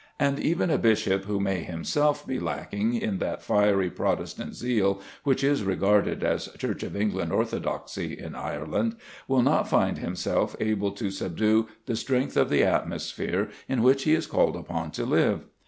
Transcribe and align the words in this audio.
And 0.19 0.39
even 0.39 0.71
a 0.71 0.79
bishop 0.79 1.25
who 1.25 1.39
may 1.39 1.59
himself 1.59 2.25
be 2.25 2.39
lacking 2.39 2.95
in 2.95 3.19
that 3.19 3.43
fiery 3.43 3.91
Protestant 3.91 4.55
zeal 4.55 4.99
which 5.23 5.43
is 5.43 5.63
regarded 5.63 6.23
as 6.23 6.47
Church 6.57 6.81
of 6.81 6.95
England 6.95 7.31
orthodoxy 7.31 8.17
in 8.17 8.33
Ireland, 8.33 8.95
will 9.27 9.43
not 9.43 9.69
find 9.69 9.99
himself 9.99 10.55
able 10.59 10.89
to 10.93 11.11
subdue 11.11 11.67
the 11.85 11.95
strength 11.95 12.35
of 12.35 12.49
the 12.49 12.63
atmosphere 12.63 13.51
in 13.69 13.83
which 13.83 14.05
he 14.05 14.15
is 14.15 14.25
called 14.25 14.55
upon 14.55 14.89
to 14.93 15.05
live. 15.05 15.45